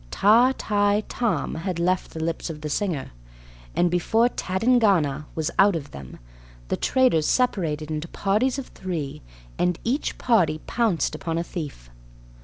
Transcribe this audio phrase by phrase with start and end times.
[0.09, 3.11] Ta, tai, tom had left the lips of the singer;
[3.75, 6.17] and, before tadingana was out of them,
[6.69, 9.21] the traders separated into parties of three,
[9.59, 11.91] and each party pounced upon a thief.